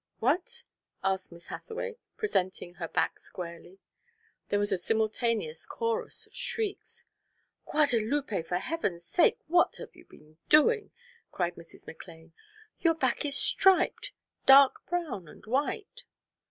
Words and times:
"What?" 0.17 0.63
asked 1.03 1.31
Miss 1.31 1.45
Hathaway, 1.49 1.97
presenting 2.17 2.73
her 2.81 2.87
back 2.87 3.19
squarely. 3.19 3.77
There 4.49 4.57
was 4.57 4.71
a 4.71 4.77
simultaneous 4.79 5.67
chorus 5.67 6.25
of 6.25 6.33
shrieks. 6.33 7.05
"Guadalupe, 7.67 8.41
for 8.41 8.57
Heaven's 8.57 9.05
sake, 9.05 9.37
what 9.45 9.75
have 9.75 9.95
you 9.95 10.05
been 10.05 10.37
doing?" 10.49 10.89
cried 11.31 11.53
Mrs. 11.53 11.85
McLane. 11.85 12.31
"Your 12.79 12.95
back 12.95 13.25
is 13.25 13.35
striped 13.37 14.11
dark 14.47 14.83
brown 14.87 15.27
and 15.27 15.45
white." 15.45 16.03